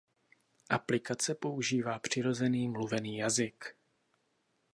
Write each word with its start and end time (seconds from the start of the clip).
Aplikace 0.69 1.35
používá 1.35 1.99
přirozený 1.99 2.67
mluvený 2.67 3.17
jazyk. 3.17 3.65